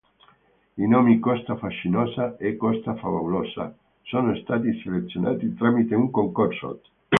I 0.83 0.87
nomi 0.87 1.19
"Costa 1.19 1.55
Fascinosa" 1.57 2.35
e 2.37 2.55
Costa 2.57 2.95
Favolosa 2.95 3.71
sono 4.01 4.35
stati 4.37 4.81
selezionati 4.83 5.53
tramite 5.53 5.93
un 5.93 6.09
concorso. 6.09 6.81